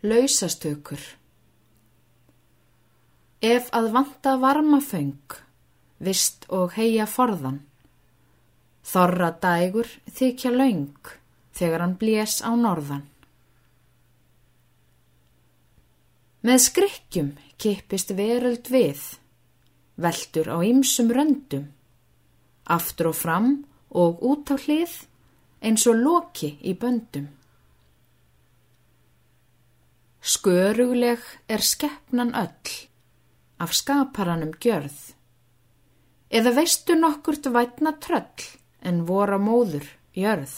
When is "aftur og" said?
22.64-23.18